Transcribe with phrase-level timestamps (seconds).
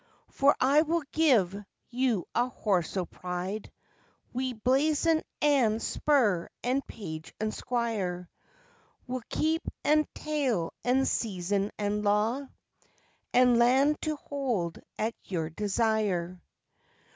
[0.31, 1.55] "For I will give
[1.91, 3.71] you a horse o' pride,
[4.33, 8.27] Wi' blazon and spur and page and squire;
[9.05, 12.47] Wi' keep and tail and seizin and law,
[13.31, 16.41] And land to hold at your desire."